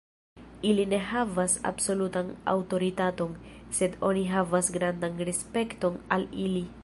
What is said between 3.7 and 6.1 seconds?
sed oni havas grandan respekton